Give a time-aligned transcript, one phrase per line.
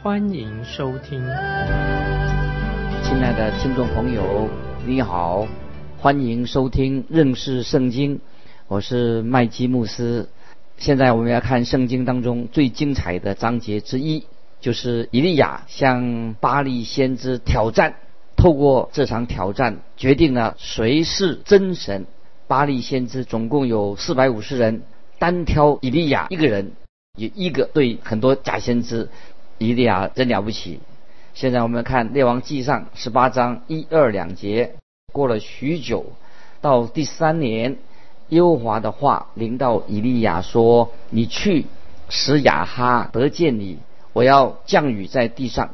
[0.00, 1.18] 欢迎收听。
[3.02, 4.48] 亲爱的听众朋友，
[4.86, 5.44] 你好，
[5.98, 8.20] 欢迎收听认识圣经，
[8.68, 10.28] 我是麦基牧师。
[10.76, 14.24] 现在我们要看圣经当中最精彩的章节之一，
[14.60, 17.96] 就是以利亚向巴利先知挑战。
[18.36, 22.06] 透过这场挑战，决定了谁是真神。
[22.46, 24.82] 巴利先知总共有四百五十人，
[25.18, 26.70] 单挑以利亚一个人，
[27.16, 29.08] 有一个对很多假先知。
[29.58, 30.80] 以利亚真了不起。
[31.34, 34.74] 现在我们看列王纪上十八章一二两节，
[35.12, 36.06] 过了许久，
[36.60, 37.76] 到第三年。
[38.30, 41.64] 耶和华的话临到以利亚说：“你去
[42.10, 43.78] 使亚哈得见你，
[44.12, 45.70] 我要降雨在地上。”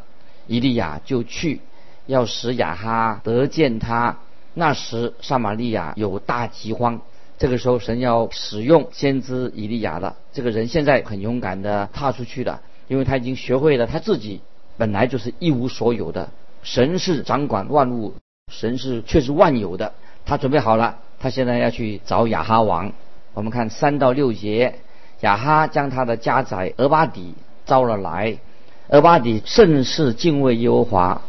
[0.46, 1.60] 以利亚就去，
[2.06, 4.18] 要使亚哈得见他。
[4.54, 7.00] 那时撒玛利亚有大饥荒。
[7.38, 10.14] 这个时候，神要使用先知以利亚了。
[10.32, 14.40] 这个人现在很勇敢的踏出去了，因为他已经学会了他自己
[14.76, 16.30] 本来就是一无所有的。
[16.62, 18.14] 神是掌管万物，
[18.52, 19.92] 神是却是万有的。
[20.24, 20.98] 他准备好了。
[21.18, 22.92] 他现在要去找亚哈王。
[23.32, 24.74] 我们看三到六节，
[25.20, 27.34] 亚哈将他的家宰俄巴底
[27.66, 28.38] 招了来。
[28.88, 31.22] 俄巴底甚是敬畏耶和华，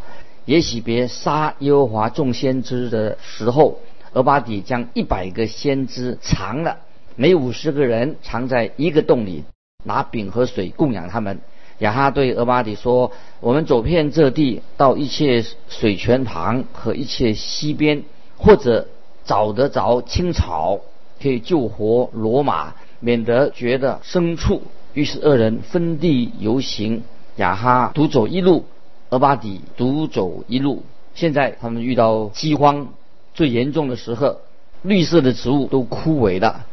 [0.44, 3.80] 也许别杀耶和华众先知的时候，
[4.12, 6.80] 俄巴底将一百个先知藏了，
[7.16, 9.45] 每五十个人藏在一个洞里，
[9.86, 11.39] 拿饼和水供养他们。
[11.80, 18.03] 亚哈对俄巴底说：“我们走遍这地，到一切水泉旁和一切溪边，
[18.38, 18.88] 或者。”
[19.28, 20.81] 找得着青草，
[21.19, 24.62] 可以救活罗马，免得觉得牲畜。
[24.94, 27.02] 于是二人分地游行，
[27.38, 28.66] 亚哈独走一路，
[29.09, 30.84] 俄巴底独走一路。
[31.16, 32.90] 现在他们遇到饥荒
[33.34, 34.38] 最严重的时候，
[34.84, 36.63] 绿色的植物都枯萎了，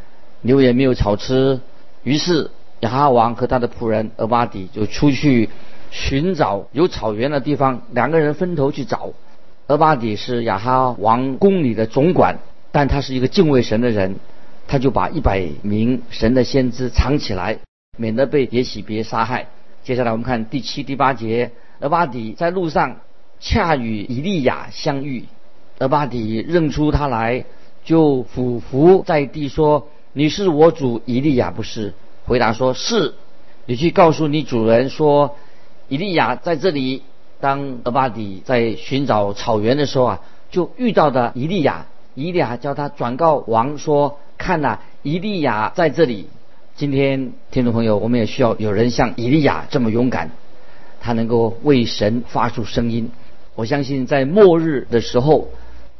[0.42, 1.58] 牛也没有草吃。
[2.02, 2.50] 于是
[2.82, 5.48] 亚哈王和他的仆人俄巴底就出去
[5.92, 9.10] 寻找有草原的地方，两个人分头去找。
[9.68, 12.38] 俄巴底是亚哈王宫里的总管，
[12.72, 14.16] 但他是一个敬畏神的人，
[14.66, 17.58] 他就把一百名神的先知藏起来，
[17.96, 19.46] 免得被耶洗别杀害。
[19.84, 22.96] 接下来我们看第七、第八节，俄巴底在路上
[23.38, 25.26] 恰与以利亚相遇，
[25.78, 27.44] 俄巴底认出他来，
[27.84, 31.94] 就俯伏在地说：“你是我主以利亚不是？”
[32.26, 33.14] 回答说：“是。”
[33.66, 35.36] 你去告诉你主人说
[35.88, 37.02] ：“以利亚在这里。”
[37.40, 41.86] 当俄巴底在寻找草原的时候啊，就遇到的以利亚。
[42.14, 46.28] 以利亚叫他转告王说：“看呐，以利亚在这里。”
[46.76, 50.30] 今天听众朋友，我们也需要有人像以利亚这么勇敢，
[51.00, 53.10] 他能够为神发出声音。
[53.56, 55.48] 我相信在末日的时候，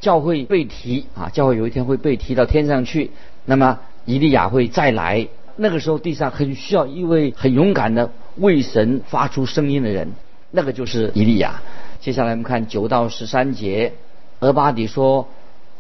[0.00, 3.11] 教会被提啊，教会有一天会被提到天上去。
[3.44, 5.27] 那么以利亚会再来，
[5.57, 10.13] 那个时候地上很需要一位很勇敢的为神发出声音的人。
[10.51, 11.63] 那个就是以利亚。
[12.01, 13.93] 接下来我们看九到十三节，
[14.41, 15.29] 俄巴底说：“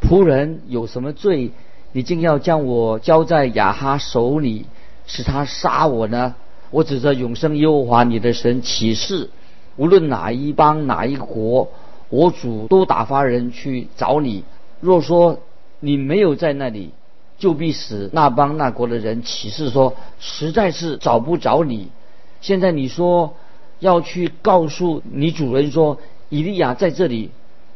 [0.00, 1.50] 仆人有什么罪？
[1.92, 4.64] 你竟要将我交在亚哈手里，
[5.06, 6.34] 使他杀我呢？
[6.70, 9.28] 我指着永生耶和华你的神起誓，
[9.76, 11.68] 无论哪一邦哪一国，
[12.08, 14.44] 我主都打发人去找你。
[14.80, 15.40] 若说
[15.80, 16.92] 你没有在那里，
[17.42, 21.88] 就必使那邦那国的人起誓说，实在是找不着你。
[22.40, 23.34] 现在你说。”
[23.82, 25.98] 要去告诉你主人说，
[26.28, 27.32] 以利亚在这里，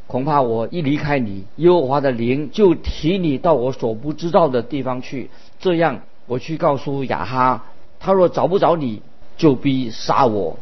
[0.07, 5.31] 恐怕我一离开你，耶和华的灵就提你到我所不知道的地方去。
[5.59, 7.65] 这样，我去告诉亚哈，
[7.99, 9.03] 他若找不着你，
[9.37, 10.57] 就必杀我。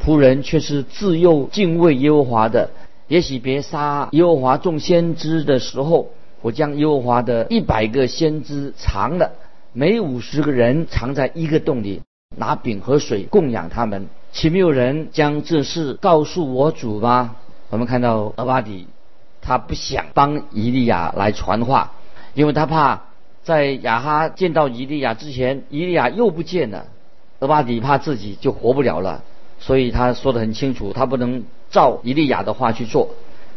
[0.00, 2.70] 仆人却是自幼敬畏耶和华的，
[3.08, 6.10] 也许别杀耶和华众先知的时候，
[6.44, 9.32] 我将耶和华的一百个先知藏了，
[9.72, 12.02] 每五十个人藏在一个洞里，
[12.36, 14.08] 拿饼和水供养他们。
[14.30, 17.36] 岂没有人将这事告诉我主吗？
[17.70, 18.86] 我们看到俄巴底，
[19.40, 21.92] 他不想帮以利亚来传话，
[22.34, 23.04] 因为他怕
[23.42, 26.84] 在亚哈见到以利亚之前，以利亚又不见了。
[27.40, 29.22] 俄巴底怕自己就活不了了，
[29.58, 33.08] 所以他说得很清楚，他不能照以利亚的话去做。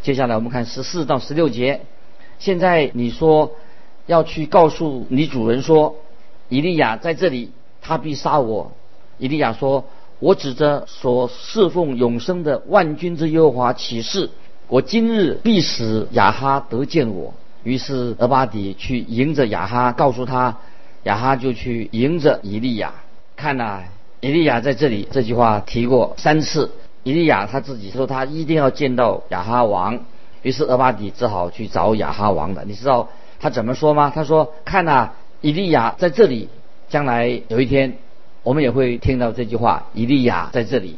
[0.02, 1.82] 接下来我们看十四到十六节。
[2.40, 3.52] 现在你说
[4.06, 5.96] 要去告诉你主人说，
[6.50, 7.52] 以利亚在这里，
[7.82, 8.72] 他必杀我。
[9.18, 9.86] 以利亚说。
[10.20, 14.32] 我指着所侍奉永生的万军之耶和华起誓，
[14.68, 17.36] 我今日必使亚哈得见我。
[17.64, 20.58] 于是俄巴底去迎着亚哈，告诉他，
[21.04, 22.96] 亚哈就去迎着以利亚。
[23.36, 23.84] 看呐，
[24.20, 26.72] 以利亚在这里这句话提过三次。
[27.04, 30.00] 以利亚他自己说他一定要见到亚哈王，
[30.42, 32.64] 于是俄巴底只好去找亚哈王的。
[32.66, 34.12] 你知道他怎么说吗？
[34.14, 35.12] 他说：“看呐，
[35.42, 36.50] 以利亚在这里，
[36.90, 37.98] 将来有一天，
[38.44, 39.88] 我们也会听到这句话。
[39.94, 40.98] 以利亚在这里。”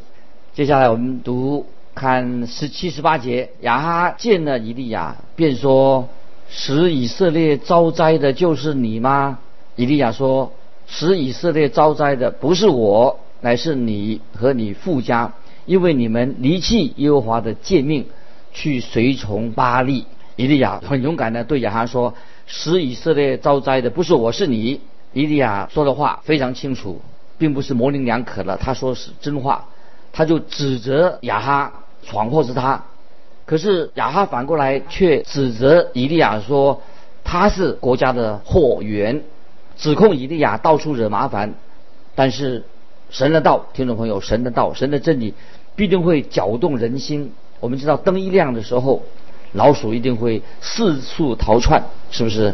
[0.53, 1.65] 接下来我们读
[1.95, 6.07] 看十七十八节，亚哈见了以利亚，便说。
[6.51, 9.37] 使以色列遭灾的就是你吗？
[9.75, 10.51] 以利亚说
[10.89, 15.31] ：“使以色列遭灾的不是我，乃是你和你父家，
[15.67, 18.07] 因为你们离弃耶和华的诫命，
[18.51, 20.05] 去随从巴利。”
[20.35, 22.13] 以利亚很勇敢的对亚哈说
[22.47, 24.79] ：“使以色列遭灾的不是我，是你。”
[25.11, 27.01] 以利亚说的话非常清楚，
[27.37, 29.65] 并不是模棱两可的，他说是真话，
[30.13, 31.73] 他就指责亚哈
[32.03, 32.83] 闯祸是他。
[33.45, 36.81] 可是亚哈反过来却指责以利亚说
[37.23, 39.23] 他是国家的祸源，
[39.75, 41.55] 指控以利亚到处惹麻烦。
[42.13, 42.63] 但是
[43.09, 45.33] 神的道，听众朋友，神的道，神的真理
[45.75, 47.33] 必定会搅动人心。
[47.59, 49.03] 我们知道灯一亮的时候，
[49.53, 52.53] 老鼠一定会四处逃窜，是不是？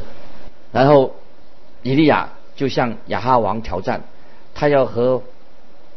[0.72, 1.16] 然后
[1.84, 4.04] 以利亚就向亚哈王挑战，
[4.54, 5.22] 他要和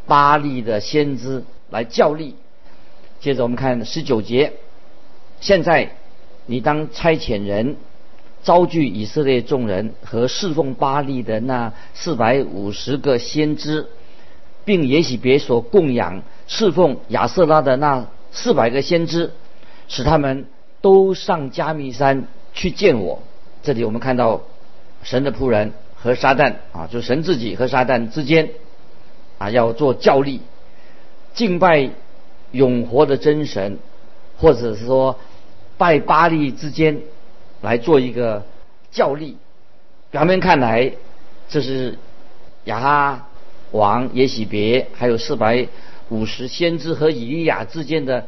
[0.07, 2.35] 巴利的先知来较力。
[3.21, 4.53] 接着我们看十九节。
[5.41, 5.91] 现在，
[6.47, 7.77] 你当差遣人
[8.43, 13.87] 招聚以色列众人和侍奉巴利的那四百五十个先知，
[14.65, 19.33] 并也许别所供养侍奉亚瑟拉的那四百个先知，
[19.89, 20.47] 使他们
[20.81, 23.23] 都上加密山去见我。
[23.63, 24.43] 这里我们看到
[25.03, 28.51] 神的仆人和撒旦啊，就神自己和撒旦之间
[29.39, 30.41] 啊要做教力，
[31.35, 31.91] 敬拜
[32.53, 33.79] 永活的真神，
[34.39, 35.19] 或者是说。
[35.81, 37.03] 拜巴利之间
[37.61, 38.45] 来做一个
[38.91, 39.37] 教力，
[40.11, 40.91] 表面看来
[41.49, 41.97] 这是
[42.65, 43.28] 亚哈
[43.73, 45.69] 王耶喜别还有四百
[46.09, 48.27] 五十先知和以利亚之间的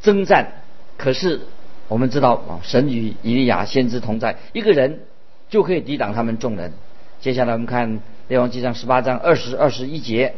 [0.00, 0.52] 征战，
[0.96, 1.40] 可是
[1.88, 5.00] 我们知道啊，神与以利亚先知同在，一个人
[5.48, 6.72] 就可以抵挡他们众人。
[7.20, 10.34] 接下来我们看列王记上十八章二十二十一节，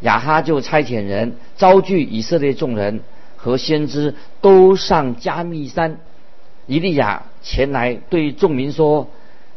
[0.00, 3.00] 亚哈就差遣人招聚以色列众人。
[3.42, 6.00] 和先知都上加密山，
[6.66, 9.08] 以利亚前来对众民说：“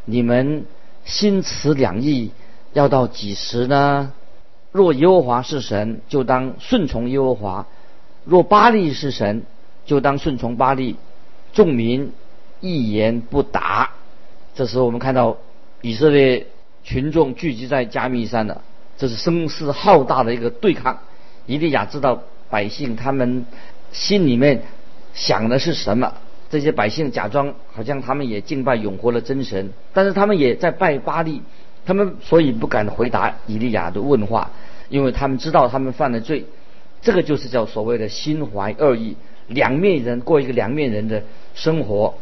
[0.07, 0.65] 你们
[1.03, 2.31] 心持两意，
[2.71, 4.13] 要到几时呢？
[4.73, 7.67] 若耶和华是神，就当顺从耶和华；
[8.25, 9.43] 若巴利是神，
[9.85, 10.97] 就当顺从巴利。”
[11.53, 12.11] 众民
[12.59, 13.91] 一言不答。
[14.53, 15.37] 这时候，我们看到
[15.81, 16.47] 以色列
[16.83, 18.61] 群众聚集在加密山了，
[18.97, 20.99] 这是声势浩大的一个对抗。
[21.45, 23.45] 以利亚知道百姓他们。
[23.91, 24.63] 心里面
[25.13, 26.11] 想的是什么？
[26.49, 31.43] 这些百姓假装好像他们也敬拜永活的真神，但是他们也在拜巴利，
[31.85, 34.51] 他们所以不敢回答以利亚的问话，
[34.89, 36.45] 因为他们知道他们犯了罪。
[37.01, 39.15] 这个就是叫所谓的心怀恶意，
[39.47, 42.13] 两面人过一个两面人的生活，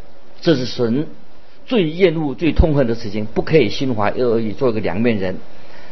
[0.42, 1.08] 这是神
[1.66, 5.38] 最厌恶、最痛恨的事情，不可以心怀恶意，做一个两面人。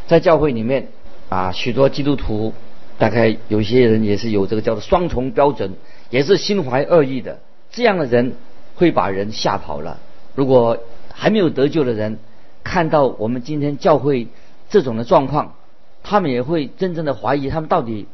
[0.06, 0.88] 在教会里面
[1.28, 2.52] 啊，许多基督徒。
[2.98, 5.72] 大概有些人也是有这个叫做双重标准，
[6.10, 7.38] 也是心怀恶意的。
[7.70, 8.34] 这样的人
[8.74, 9.98] 会把人吓跑了。
[10.34, 10.78] 如果
[11.14, 12.18] 还没有得救的人
[12.62, 14.28] 看到我们今天教会
[14.68, 15.54] 这种的状况，
[16.02, 18.06] 他们也会真正的怀疑，他们到底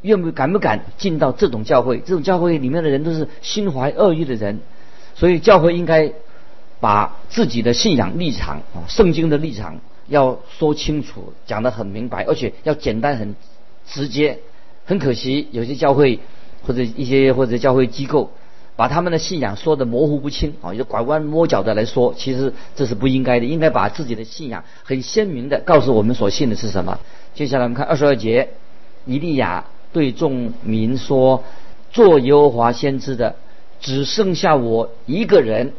[0.00, 1.98] 愿不敢不敢进到这种教会？
[1.98, 4.60] 这种教会里面的人都是心怀恶意的人，
[5.14, 6.12] 所以教会应该
[6.80, 9.78] 把自己的信仰立场啊，圣经的立场
[10.08, 13.34] 要说清楚，讲得很明白，而且要简单很。
[13.84, 14.38] 直接，
[14.84, 16.20] 很可惜，有些教会
[16.64, 18.30] 或者一些或者教会机构，
[18.82, 26.98] 把他们的信仰说的模糊不清啊，就拐弯抹角的来说，其实这是不应该的，应该把自己的信仰很鲜明的告诉我们所信的是什么。
[27.32, 28.48] 接下来我们看二十二节，
[29.06, 31.44] 以利亚对众民说
[31.94, 33.36] ：“做耶和华先知的
[33.78, 35.74] 只剩下我一个人，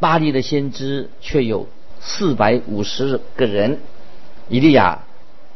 [0.00, 1.68] 巴黎的先知却有
[2.00, 3.80] 四百五十个人。”
[4.48, 5.02] 以利亚。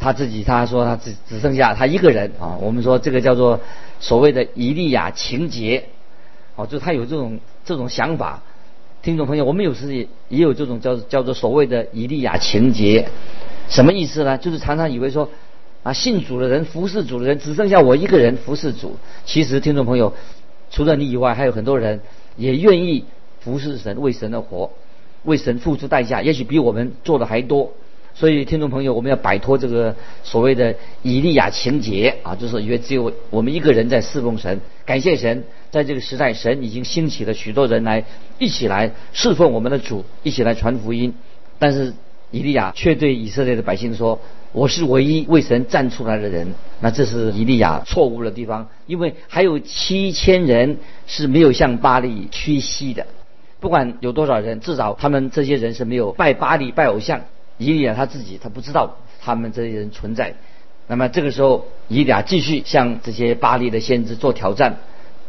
[0.03, 3.61] 他自己他说他只只剩下他一个人啊，我们说这个叫做
[4.01, 5.89] 所谓的以利亚情节，
[6.57, 8.43] 哦，就他有这种这种想法。
[9.03, 13.09] 听众朋友，我们有时也也有这种叫叫做所谓的以利亚情节，
[13.69, 14.37] 什么意思呢？
[14.37, 15.31] 就是常常以为说
[15.83, 18.97] 啊，信主的人服侍主的人只剩下我一个人服侍主。
[19.25, 20.13] 其实听众朋友，
[20.71, 22.01] 除了你以外，还有很多人
[22.37, 23.07] 也愿意
[23.41, 24.71] 服侍神，为神而活，
[25.25, 27.73] 为神付出代价，也许比我们做的还多。
[28.13, 34.61] 所以，听众朋友，我们要摆脱这个所谓的以利亚情节啊，就是以为只有我们一个人在侍奉神。
[34.85, 38.05] 感谢神，在这个时代，神已经兴起了许多人来
[38.39, 41.15] 一起来侍奉我们的主，一起来传福音。
[41.59, 41.95] 但是，
[42.31, 44.21] 以利亚却对以色列的百姓说
[44.53, 53.07] ：“我是唯一为神站出来的人。”那这是以利亚错误的地方，因为还有七千人是没有向巴利屈膝的。
[53.61, 57.21] 不管有多少人，至少他们这些人是没有拜巴利、拜偶像。
[57.59, 60.35] 以利亚他自己他不知道他们这些人存在，
[60.87, 64.79] 那么这个时候以利亚继续向这些巴黎的先知做挑战。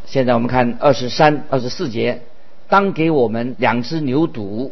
[0.05, 2.21] 现在我们看二十三、二十四节，
[2.67, 4.71] 当给我们两只牛犊，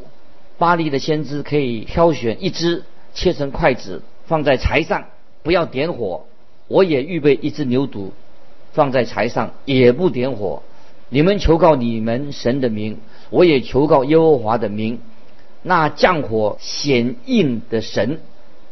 [0.57, 2.83] 巴黎的先知可以挑选一只，
[3.13, 5.05] 切成筷子放在柴上，
[5.43, 6.25] 不要点火。
[6.67, 8.09] 我也预备一只牛犊，
[8.74, 10.62] 放在柴上也不点火。
[11.09, 15.00] 你们求告你们神的名，我也求告耶和华的名。
[15.62, 18.19] 那降火显应的神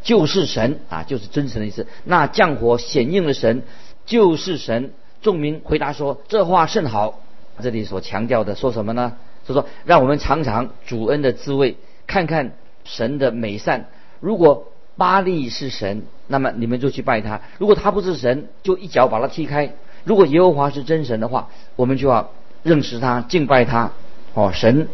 [0.03, 1.87] 就是神啊，就是真神的意思。
[2.03, 3.63] 那降火显应的神
[4.05, 4.91] 就是神。
[5.21, 7.21] 众民回答说：“这话甚好。”
[7.62, 9.13] 这里所强调的说什么呢？
[9.45, 12.51] 就说让我们尝尝主恩的滋味，看看
[12.83, 13.88] 神的美善。
[14.19, 19.74] 如果巴利是神，那么你们就去拜他；如果他不是神，就一脚把他踢开。
[20.03, 22.29] 如果耶和华是真神的话，我们就要
[22.63, 23.91] 认识他，敬拜他。
[24.33, 24.88] 哦，神。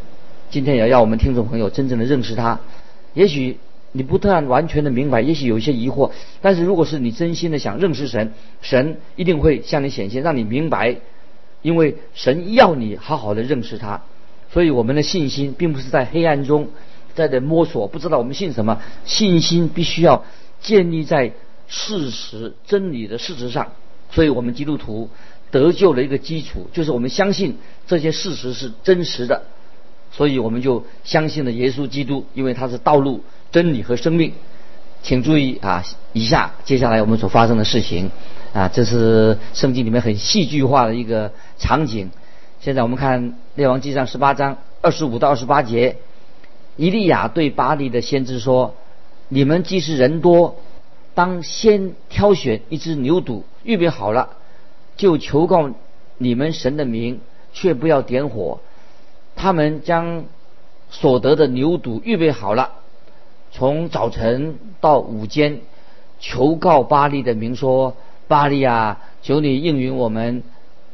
[0.49, 2.59] 今天也要我们听众朋友真正的认识他。
[3.13, 3.57] 也许
[3.93, 6.11] 你不但完全的明白，也许有一些疑惑。
[6.41, 10.97] 但是如果是你真心的想认识神，神一定会向你显现，让你明白。
[11.61, 14.01] 因为神要你好好的认识他。
[14.51, 16.67] 所以我们的信心并不是在黑暗中
[17.15, 18.81] 在这摸索，不知道我们信什么。
[19.05, 20.25] 信心必须要
[20.59, 21.31] 建立在
[21.67, 23.71] 事实、真理的事实上。
[24.11, 25.09] 所以我们基督徒
[25.51, 27.57] 得救的一个基础，就是我们相信
[27.87, 29.43] 这些事实是真实的。
[30.15, 34.33] 所以我们就相信了耶稣基督，因为他是道路、真理和生命。
[35.01, 38.11] 请注意啊，以下接下来我们所发生的事情
[38.53, 42.11] 啊，这是圣经里面很戏剧化的一个场景。
[42.61, 45.97] 现在我们看《列王纪上》十八章二十五到二十八节，
[46.77, 48.75] 以利亚对巴黎的先知说
[49.27, 50.55] ：“你们既是人多，
[51.15, 54.29] 当先挑选一只牛犊，预备好了，
[54.95, 55.71] 就求告
[56.17, 57.19] 你们神的名，
[57.51, 58.59] 却不要点火。”
[59.43, 60.23] 他们将
[60.89, 62.75] 所得的牛犊预备好了，
[63.51, 65.59] 从早晨到午间，
[66.17, 67.97] 求告巴利的名说
[68.29, 70.43] ：“巴利啊，求你应允我们。”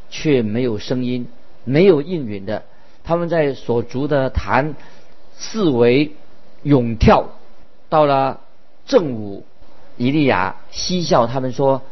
[0.09, 1.27] 却没有声音，
[1.63, 2.63] 没有应允的。
[3.03, 4.73] 他们在所筑的坛
[5.35, 6.13] 四围
[6.63, 7.27] 勇跳。
[7.87, 8.39] 到了
[8.87, 9.45] 正午，
[9.95, 11.83] 以利亚嬉笑他们说：“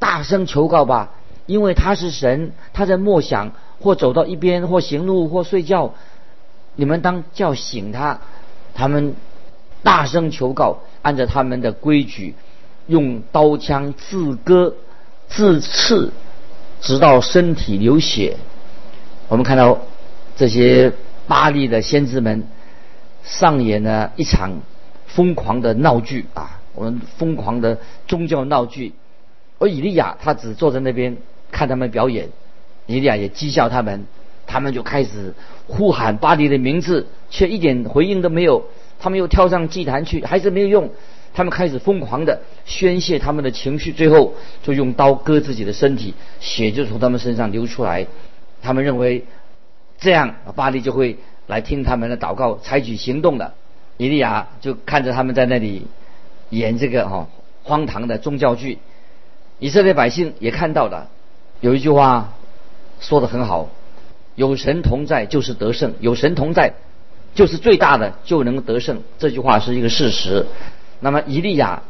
[0.00, 1.12] 大声求告吧，
[1.44, 5.94] 因为他是神，他在默想。”或走到一边，或行路，或睡觉，
[6.74, 8.20] 你们当叫醒他。
[8.74, 9.14] 他们
[9.82, 12.34] 大声求告，按照他们的规矩，
[12.86, 14.74] 用刀枪自割、
[15.28, 16.12] 自刺，
[16.80, 18.36] 直到身体流血。
[19.28, 19.78] 我们看到
[20.36, 20.92] 这些
[21.26, 22.46] 巴黎的先知们
[23.24, 24.60] 上演了一场
[25.06, 26.60] 疯狂的闹剧啊！
[26.74, 28.92] 我们疯狂的宗教闹剧，
[29.58, 31.16] 而以利亚他只坐在那边
[31.50, 32.28] 看他们表演。
[32.86, 34.06] 以利亚也讥笑他们，
[34.46, 35.34] 他们就开始
[35.66, 38.64] 呼喊巴黎的名字，却一点回应都没有。
[38.98, 40.90] 他们又跳上祭坛去，还是没有用。
[41.34, 48.06] 他们开始疯狂的宣泄他们的情绪，最后就用刀割自己的身体，血就从他们身上流出来。
[48.62, 49.24] 他们认为
[49.98, 53.52] 这样巴黎就会来听他们的祷告，采取行动的。
[53.98, 55.86] 伊利亚就看着他们在那里
[56.50, 57.28] 演这个哈
[57.64, 58.78] 荒唐的宗教剧，
[59.58, 61.10] 以色列百姓也看到了。
[61.60, 62.32] 有一句话。
[63.00, 63.68] 说的很好，
[64.34, 66.74] 有神同在就是得胜，有神同在
[67.34, 69.02] 就是最大的就能得胜。
[69.18, 70.46] 这句话是一个事实。
[71.00, 71.82] 那么以利亚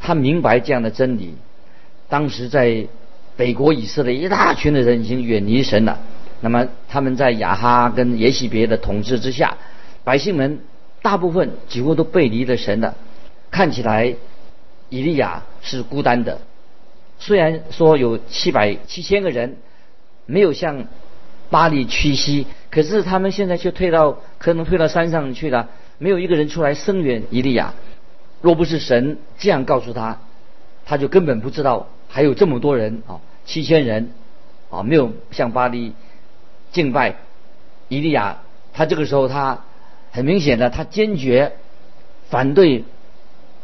[0.00, 1.34] 他明白这样的真理。
[2.08, 2.86] 当时在
[3.36, 6.00] 北国以色列一大群的人已经远离神了。
[6.40, 9.56] 那么他们在亚哈跟耶西别的统治之下，
[10.04, 10.60] 百姓们
[11.02, 12.94] 大部分几乎都背离了神了。
[13.50, 14.14] 看起来
[14.88, 16.40] 以利亚是孤单的，
[17.18, 19.56] 虽然说有七百七千个人。
[20.28, 20.84] 没有向
[21.48, 27.72] 巴黎屈膝，可是他们现在却退到可能退到山上去了，没有一个人出来声援伊利亚。
[28.42, 30.20] 若不是神这样告诉他，
[30.84, 34.10] 他就根本不知道还有这么多人啊，七千人
[34.68, 35.94] 啊，没有向巴黎
[36.72, 37.16] 敬拜
[37.88, 38.42] 伊利亚。
[38.74, 39.64] 他这个时候他
[40.10, 41.54] 很明显的，他坚决
[42.28, 42.84] 反对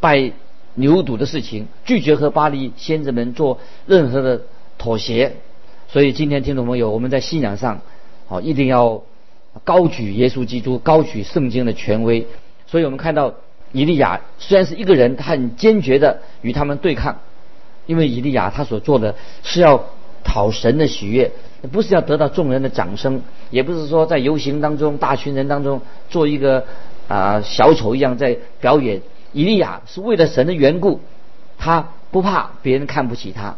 [0.00, 0.32] 拜
[0.74, 4.40] 牛犊的事情，拒绝和巴黎先知们做任何的
[4.78, 5.36] 妥协。
[5.94, 7.80] 所以今天听众朋友，我们在信仰上，
[8.26, 9.04] 好一定要
[9.62, 12.26] 高举耶稣基督，高举圣经的权威。
[12.66, 13.32] 所以我们看到
[13.70, 17.20] 以利亚虽然是一个人，他很坚决的与他们对抗，
[17.86, 19.84] 因为以利亚他所做的是要
[20.24, 21.30] 讨神的喜悦，
[21.70, 26.64] 不是要得到众人的掌声，也不是说在游行当中、大群人当中做一个
[27.06, 29.00] 啊小丑一样在表演。
[29.32, 30.98] 以利亚是为了神的缘故，
[31.56, 33.54] 他不怕别人看不起他。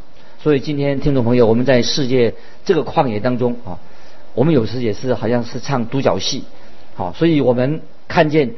[0.47, 2.33] 所以今天听众朋友，我们在世界
[2.65, 3.81] 这个旷野当中啊，
[4.33, 6.45] 我们有时也是好像是唱独角戏，
[6.95, 8.55] 好，所以我们看见。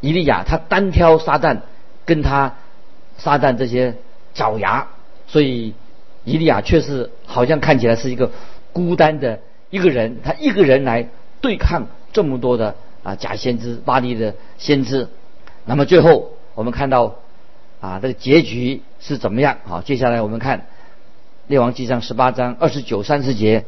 [0.00, 1.58] 伊利亚他单挑撒旦，
[2.06, 2.54] 跟他
[3.18, 3.94] 撒旦这些
[4.32, 4.88] 爪牙，
[5.26, 5.74] 所以
[6.24, 8.30] 伊利亚却是好像看起来是一个
[8.72, 9.38] 孤单的
[9.68, 11.10] 一个人，他一个人来
[11.42, 15.08] 对抗这么多的啊假先知巴黎的先知。
[15.66, 17.16] 那么最后我们看到
[17.82, 19.58] 啊这个结局是怎么样？
[19.64, 20.64] 好，接下来我们看
[21.46, 23.64] 列王记上十八章二十九三十节，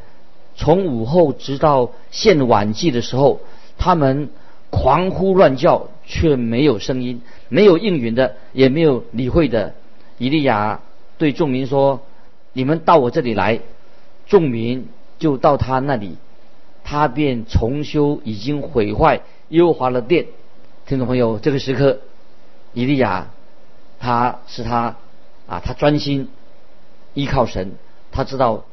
[0.57, 3.41] 从午后直到现晚祭的时候，
[3.79, 4.31] 他们
[4.71, 5.89] 狂呼乱叫。
[6.07, 9.73] 却没有声音，没有应允的，也没有理会的。
[10.19, 10.83] 以利亚
[11.17, 12.03] 对众民说
[12.53, 13.61] ：“你们到我这里来。”
[14.29, 14.87] 众民
[15.19, 16.19] 就到他那里，
[16.85, 20.27] 他便重修已经毁坏优华的殿。
[20.85, 22.01] 听众朋友，这个时刻，
[22.75, 23.29] 以利亚
[23.99, 24.97] 他是他
[25.47, 26.29] 啊，他专心
[27.15, 27.73] 依靠神，
[28.13, 28.65] 他知道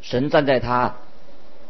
[0.00, 0.94] 神站在他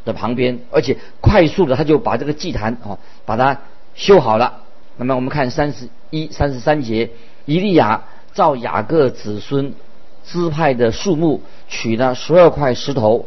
[0.05, 3.61] 的旁边，而且快速的他就把这个祭坛啊，把它
[3.95, 4.63] 修好了。
[4.97, 7.11] 那么我们看三十一、三十三节，
[7.47, 9.75] 以利亚照雅各子孙
[10.25, 13.27] 支派的数目取了十二块石头。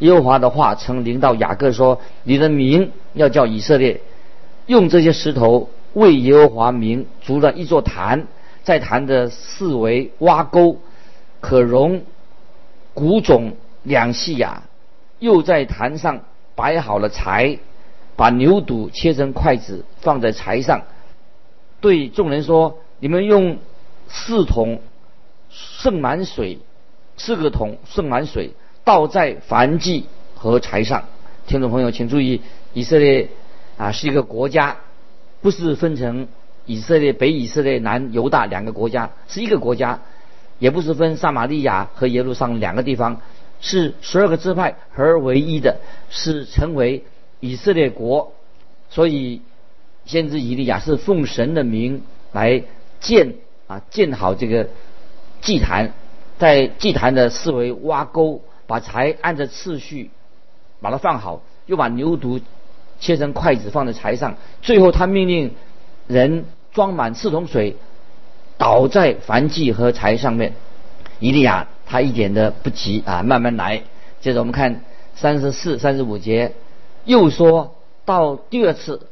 [0.00, 4.02] 耶和华的话曾临到雅各说：“你的名要叫以色列，
[4.66, 8.26] 用这些石头为耶和华名筑了一座坛，
[8.62, 10.76] 在坛的四围挖沟，
[11.40, 12.02] 可容
[12.96, 14.62] 谷种两细亚。
[15.18, 16.24] 又在坛上
[16.54, 17.58] 摆好了柴，
[18.16, 20.82] 把牛肚切成筷子放在柴上。”
[21.80, 23.58] 对众人说：“你们用
[24.08, 24.80] 四桶
[25.48, 26.58] 盛满水，
[27.16, 28.50] 四个桶盛满水，
[28.84, 30.04] 倒在燔祭
[30.34, 31.04] 和柴上。”
[31.48, 32.42] 听众朋友，请注意，
[32.74, 33.30] 以色列
[33.78, 34.76] 啊是一个国家，
[35.40, 36.28] 不是分成
[36.66, 40.00] 以色列北以色列、南犹大两个国家，是一个国家，
[40.58, 43.20] 也不是分撒玛利亚和耶路撒冷两个地方，
[43.60, 45.78] 是十二个支派合而为一的，
[46.10, 47.04] 是成为
[47.40, 48.32] 以色列国，
[48.90, 49.42] 所以。
[50.08, 52.62] 先知以利亚是奉神的名来
[53.00, 53.34] 建
[53.66, 54.68] 啊建好这个
[55.40, 55.94] 祭坛，
[56.38, 60.12] 在祭坛的四围挖沟，把柴按着次序
[60.80, 62.40] 把它放好，又把牛犊
[63.00, 65.56] 切成筷子放在柴上，最后他命令
[66.06, 67.74] 人装满四桶水，
[68.58, 70.54] 倒在燔祭和柴上面。
[71.18, 73.82] 以利亚他一点的不急啊，慢慢来。
[74.20, 74.82] 接着我们看
[75.14, 76.52] 三十四、三十五节，
[77.04, 79.08] 又说到第二次。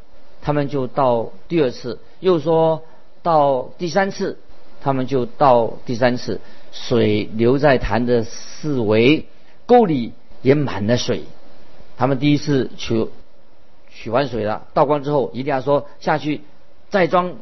[0.46, 2.82] 他们就到第二次，又说
[3.22, 4.38] 到第三次，
[4.82, 6.38] 他们就到第三次，
[6.70, 9.24] 水流在潭的四围，
[9.64, 11.22] 沟里也满了水。
[11.96, 13.08] 他们第一次取
[13.88, 16.42] 取完水了，倒光之后，一定要说下去
[16.90, 17.36] 再装，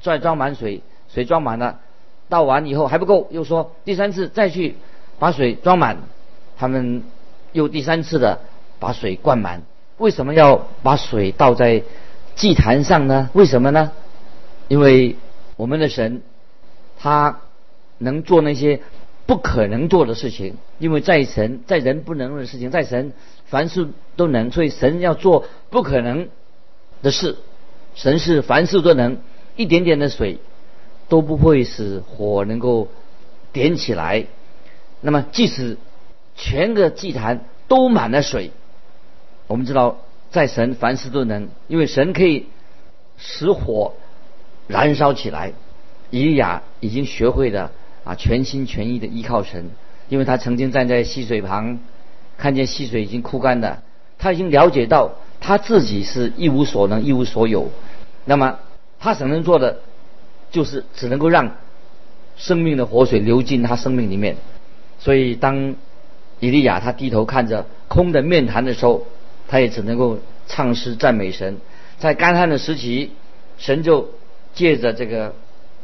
[0.00, 1.80] 再装满水，水装满了，
[2.28, 4.76] 倒完以后还不够，又说第三次再去
[5.18, 5.98] 把水装满。
[6.56, 7.02] 他们
[7.52, 8.40] 又第三次的
[8.78, 9.62] 把水灌满。
[9.98, 11.82] 为什么要把水倒在？
[12.34, 13.28] 祭坛上呢？
[13.34, 13.92] 为什么呢？
[14.66, 15.16] 因为
[15.56, 16.22] 我们的神，
[16.98, 17.40] 他
[17.98, 18.80] 能做那些
[19.26, 20.56] 不可能做的事情。
[20.78, 23.12] 因为在神，在人不能的事情，在神
[23.44, 24.50] 凡事都能。
[24.50, 26.28] 所以神要做不可能
[27.02, 27.36] 的事。
[27.94, 29.18] 神是凡事都能，
[29.54, 30.38] 一点点的水
[31.12, 32.88] 都不会使火能够
[33.52, 34.24] 点起来。
[35.02, 35.76] 那么，即使
[36.34, 38.50] 全个祭坛都满了水，
[39.46, 39.98] 我们知道。
[40.30, 42.46] 在神凡事都能，因为神可以
[43.18, 43.92] 使火
[44.66, 45.52] 燃烧起来。
[46.08, 47.70] 以利亚已经学会了
[48.04, 49.70] 啊，全心全意的依靠神，
[50.08, 51.80] 因为他曾经站在溪水旁，
[52.38, 53.82] 看见溪水已经枯干了，
[54.18, 57.68] 他已经了解到他自己是一无所能、一无所有。
[58.24, 58.58] 那么
[59.00, 59.80] 他所能做的，
[60.52, 61.56] 就是只能够让
[62.36, 64.36] 生命的活水流进他生命里面。
[65.00, 65.74] 所以当
[66.38, 69.04] 以利亚他低头看着空的面坛的时候，
[69.48, 71.56] 他也只能够唱诗赞美神，
[71.98, 73.10] 在干旱的时期，
[73.58, 74.10] 神就
[74.54, 75.34] 借着这个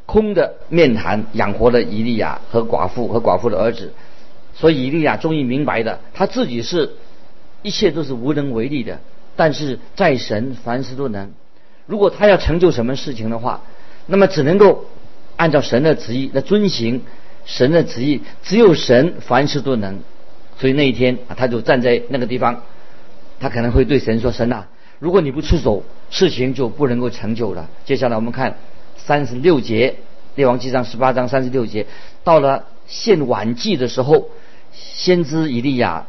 [0.07, 3.93] 空的面坛养活了以利亚和寡妇和寡妇的儿子，
[4.55, 6.95] 所以以利亚终于明白的，他自己是
[7.63, 9.01] 一切都是无能为力的，
[9.37, 11.33] 但是在神凡事都能。
[11.87, 13.63] 如果他要成就什么事情的话，
[14.09, 14.87] 那么只能够
[15.37, 17.03] 按照神的旨意来遵行
[17.45, 20.01] 神的旨意，只有神凡事都能。
[20.59, 22.63] 所以那一天啊，他就站在那个地方。
[23.41, 24.67] 他可能会对神说：“神啊，
[24.99, 28.57] 如果你不出手，事情就不能够成就了。”接下来我们看
[28.97, 29.95] 三十六节，
[30.35, 31.87] 列王纪上十八章三十六节，
[32.25, 34.31] 到了献晚祭的时候，
[34.73, 36.07] 先知以利亚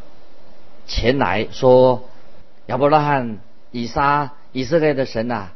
[0.87, 2.09] 前来说
[2.65, 3.37] ：“亚伯拉罕、
[3.71, 5.49] 以撒、以色列的神呐，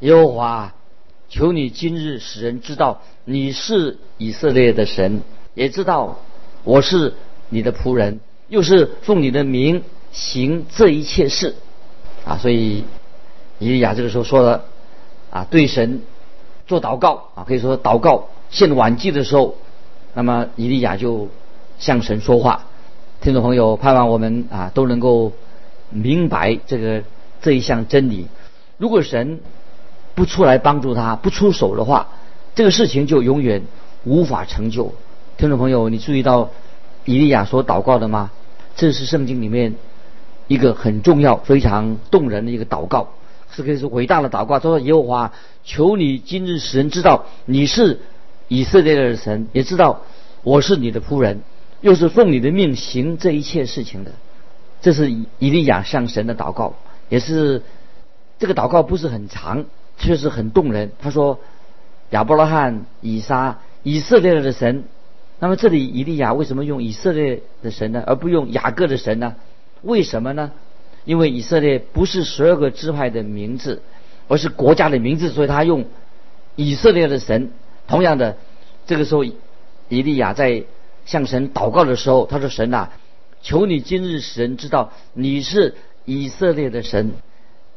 [0.00, 0.74] 耶和华，
[1.30, 5.22] 求你今日使人知道你是以色列的神，
[5.54, 6.18] 也知道
[6.64, 7.14] 我是
[7.48, 11.54] 你的仆人，又是奉你的名行这一切事。”
[12.26, 12.84] 啊，所以
[13.58, 14.64] 以利亚这个时候说了
[15.30, 16.02] 啊，对神
[16.66, 19.56] 做祷告啊，可以说祷告献晚祭的时候，
[20.12, 21.28] 那么以利亚就
[21.78, 22.66] 向神说话。
[23.22, 25.32] 听众朋友，盼望我们啊都能够
[25.90, 27.04] 明白这个
[27.40, 28.26] 这一项真理。
[28.76, 29.40] 如果神
[30.20, 32.08] 不出来帮助他，不出手的话，
[32.54, 33.62] 这个事情就永远
[34.04, 34.92] 无法成就。
[35.38, 36.50] 听众朋友，你注意到
[37.06, 38.30] 以利亚所祷告的吗？
[38.76, 39.76] 这是圣经里面。
[40.46, 43.14] 一个很重要、非常动人的一个祷告，
[43.50, 44.58] 是可以说伟大的祷告。
[44.58, 45.32] 他说：“耶和华，
[45.64, 48.00] 求你今日使人知道你是
[48.48, 50.02] 以色列的神，也知道
[50.42, 51.40] 我是你的仆人，
[51.80, 54.12] 又是奉你的命行这一切事情的。”
[54.82, 56.74] 这是以利亚向神的祷告，
[57.08, 57.62] 也是
[58.38, 59.64] 这个祷告不是很长，
[60.00, 60.90] 确实很动人。
[60.98, 61.38] 他说
[62.10, 64.82] ：“亚伯拉罕、以撒、以色列的神。”
[65.38, 69.36] 那么这里以利亚为什么用以色列的神呢，而不用雅各的神呢？
[69.82, 70.50] 为什么呢？
[71.06, 73.80] 因为以色列不是十二个支派的名字，
[74.28, 75.86] 而是国家的名字，所以他用
[76.56, 77.52] 以色列的神。
[77.88, 78.36] 同样的，
[78.86, 79.34] 这个时候，以
[79.88, 80.64] 利亚在
[81.06, 82.92] 向神祷告的时候，他说：“神啊，
[83.40, 87.12] 求你今日使人知道你是以色列的神，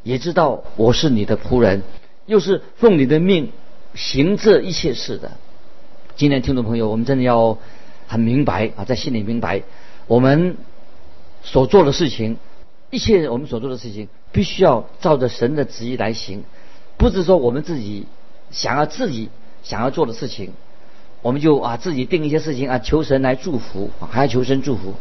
[0.04, 1.82] 也知道我是你的仆人，
[2.26, 3.52] 又是奉你的命
[3.96, 5.32] 行这一切事的。”
[6.16, 7.58] 今天听众朋友，我们真的要
[8.08, 9.64] 很明白啊，在心里明白
[10.08, 10.58] 我们。
[11.46, 12.38] 所做的事情，
[12.90, 16.46] 一切我们所做的事情，必须要照着神的旨意来行，
[16.96, 18.06] 不是说我们自己
[18.50, 19.28] 想要自己
[19.62, 20.54] 想要做的事情，
[21.22, 24.94] 我们就啊自己定一些事情啊求神来祝福，还要求神祝福，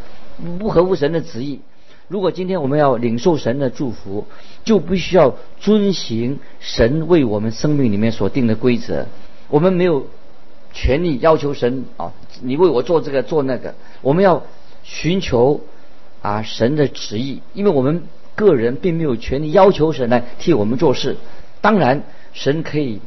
[0.58, 1.60] 不合乎神的旨意。
[2.12, 4.26] 如果今天我们要领受神的祝福，
[4.64, 9.06] 就必须要遵行神为我们生命里面所定的规则。
[9.48, 10.06] 我们没有
[10.74, 14.42] 权利要求神啊，你为我做这个做那个，我们要
[14.84, 15.62] 寻求。
[16.20, 18.04] 啊，神的旨意，因为我们
[18.36, 21.16] 个人并没有权利要求神来替我们做事。
[21.60, 23.00] 当然，神可以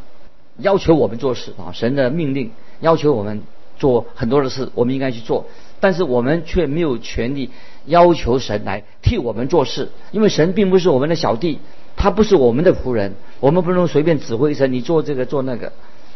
[0.58, 3.44] 要求我们做事啊，神的命令要求我们
[3.78, 5.46] 做很多的事，我们应该去做。
[5.80, 7.50] 但是我们却没有权利
[7.86, 11.60] 要求神来替我们做事，因为神并不是我们的小弟，
[11.96, 15.72] 他不是我们的仆人，我们不能随便指挥神，你做这个做那个。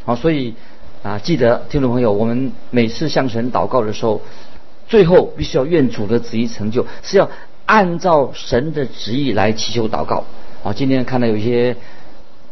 [0.05, 0.55] 好，所以
[1.03, 4.21] 啊，记得听众朋友，我们每次向神祷告的时候。
[4.89, 7.29] 最后必须要愿主的旨意成就，是要
[7.67, 10.23] 按照神的旨意来祈求祷告。
[10.63, 11.77] 啊，今天看到有些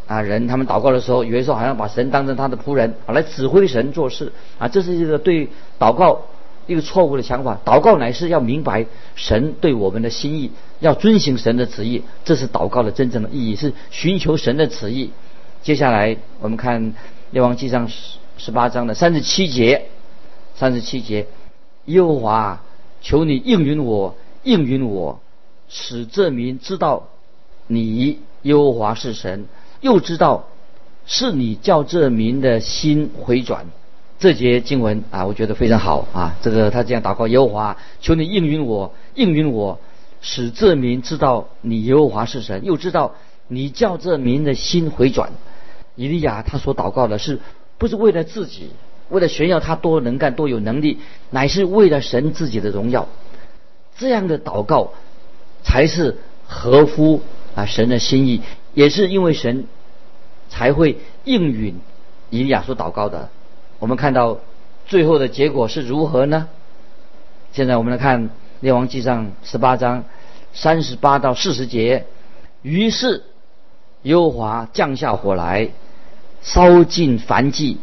[0.06, 4.32] 啊人，他们祷告的时候，有的时候好像把神当成他的仆人，啊，来指挥神做事。
[4.60, 6.22] 啊，这是一个对祷告
[6.68, 7.60] 一个错误的想法。
[7.66, 15.12] 祷告乃是要明白神对我们的心意，要遵行神的旨意，这是祷告的真正的意义，是寻求神的旨意。
[15.64, 16.94] 接下来我们看
[17.32, 19.88] 列王记上十十八章的三十七节，
[20.56, 21.26] 三十七节。
[21.86, 22.62] 耶和华，
[23.02, 25.20] 求你应允我，应允我，
[25.70, 27.08] 使这民知道
[27.66, 29.46] 你耶和华是神，
[29.82, 30.48] 又知道
[31.06, 33.68] 是你叫这民的心回转。
[34.20, 36.36] 这节经文啊，我觉得非常好啊。
[36.42, 39.80] 这个他这样祷告：耶和华，求你应允我，应允我，
[40.22, 43.16] 使这民知道你耶和华是神，又知道
[43.48, 45.32] 你叫这民的心回转。
[45.96, 47.40] 以利亚他所祷告的是，
[47.78, 48.72] 不是为了自己？
[49.10, 50.98] 为了炫耀他多能干多有能力，
[51.30, 53.08] 乃是为了神自己的荣耀，
[53.98, 54.92] 这样的祷告
[55.64, 57.22] 才是合乎
[57.56, 58.42] 啊神的心意，
[58.74, 59.66] 也是因为神
[60.50, 61.80] 才会应允
[62.30, 63.30] 以利亚所祷告的。
[63.80, 64.40] 我们看到
[64.86, 66.50] 最后的结果是如何呢？
[67.52, 70.04] 现在我们来看列王记上十八章
[70.54, 72.06] 三十八到四十节。
[72.62, 73.24] 于是
[74.02, 75.70] 优华降下火来，
[76.42, 77.78] 烧尽凡迹。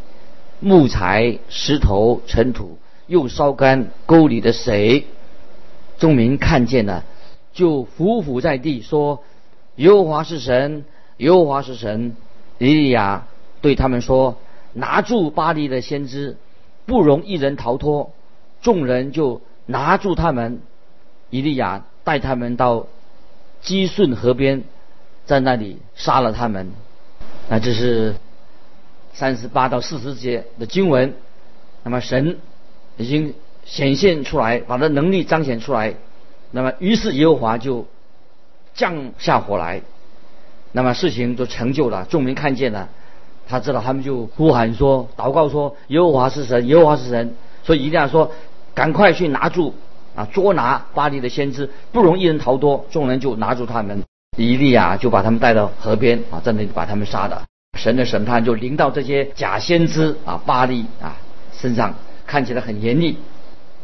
[0.61, 5.07] 木材、石头、尘土，又烧干沟里的水。
[5.99, 7.05] 众民看见了，
[7.53, 9.23] 就伏伏在地说
[9.77, 10.85] ：“优华是神，
[11.19, 12.17] 优华是神。”
[12.59, 13.27] 以利亚
[13.61, 14.39] 对他们说
[14.75, 16.37] ：“拿住巴黎的先知，
[16.85, 18.13] 不容一人逃脱。”
[18.61, 20.61] 众人就拿住他们。
[21.31, 22.87] 以利亚带他们到
[23.63, 24.65] 基顺河边，
[25.25, 26.71] 在那里杀了他们。
[27.49, 28.17] 那这是。
[29.17, 31.15] 三十八到四十节的经文，
[31.85, 32.39] 那么神
[32.97, 33.33] 已经
[33.65, 35.95] 显现出来，把他能力彰显出来。
[36.51, 37.87] 那么于是耶和华就
[38.75, 39.83] 降下火来，
[40.73, 42.05] 那么事情就成就了。
[42.11, 42.89] 众民看见了，
[43.47, 48.31] 他知道他们就呼喊说，祷告说，耶和华是神，耶和华是神，所以一定要说，
[48.75, 49.75] 赶快去拿住
[50.15, 54.03] 啊，捉拿巴黎的先知，不容一人逃脱，众人就拿住他们，
[54.37, 57.43] 以利亚就把他们带到河边啊，在那里把他们杀了。
[57.79, 61.17] 神的审判就临到这些假先知啊，巴利啊
[61.53, 61.95] 身上，
[62.27, 63.19] 看起来很严厉，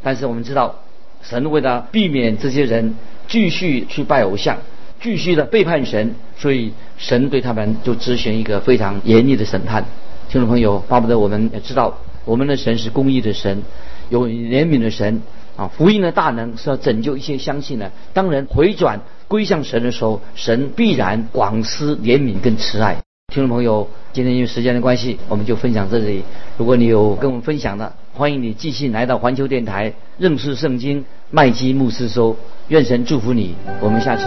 [0.03, 0.77] 但是我们知道，
[1.23, 2.95] 神为了避免这些人
[3.29, 4.57] 继续去拜偶像。
[5.03, 9.85] 继续的背叛神，所以神对他们就执行一个非常严厉的审判。
[10.29, 13.63] 听众朋友，巴不得我们也知道，我们的神是公义的神，
[14.11, 15.23] 有怜悯的神
[15.57, 15.69] 啊。
[15.69, 17.91] 福音的大能是要拯救一些相信的。
[18.13, 22.99] 当人回转归向神的时候，神必然广施怜悯跟慈爱。
[23.33, 26.23] 听众朋友，今天因为时间的关系，我们就分享这里。
[26.59, 32.37] 如果你有跟我们分享的，欢迎你继续来到环球电台认识圣经麦基牧师说。
[32.69, 34.27] 愿神祝福你，我们下次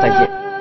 [0.00, 0.51] 再见。